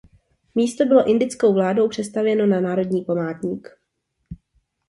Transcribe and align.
Místo 0.55 0.85
bylo 0.85 1.09
indickou 1.09 1.53
vládou 1.53 1.89
přestavěno 1.89 2.45
na 2.47 2.61
národní 2.61 3.05
památník. 3.05 3.67